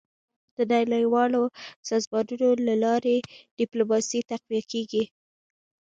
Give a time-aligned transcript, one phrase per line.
[0.57, 0.59] د
[0.91, 1.41] نړیوالو
[1.87, 3.15] سازمانونو له لارې
[3.59, 5.03] ډيپلوماسي تقویه کېږي.